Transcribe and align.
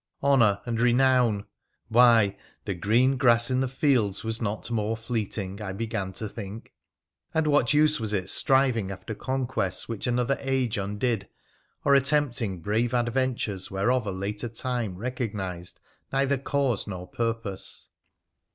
Honour! 0.23 0.61
and 0.65 0.81
renown! 0.81 1.45
Why, 1.87 2.35
the 2.65 2.73
green 2.73 3.17
grass 3.17 3.51
in 3.51 3.61
the 3.61 3.67
fields 3.67 4.23
was 4.23 4.41
not 4.41 4.71
more 4.71 4.97
fleeting, 4.97 5.61
I 5.61 5.73
began 5.73 6.11
to 6.13 6.27
think; 6.27 6.73
and 7.35 7.45
what 7.45 7.71
use 7.75 7.99
was 7.99 8.11
it 8.11 8.27
striving 8.27 8.89
after 8.89 9.13
conquests 9.13 9.87
which 9.87 10.07
another 10.07 10.37
age 10.39 10.79
undid, 10.79 11.29
or 11.85 11.93
attempting 11.93 12.61
brave 12.61 12.95
adventures 12.95 13.69
whereof 13.69 14.07
a 14.07 14.11
later 14.11 14.49
time 14.49 14.95
recog 14.95 15.35
nised 15.35 15.75
neither 16.11 16.39
cause 16.39 16.87
nor 16.87 17.05
purpose 17.05 17.87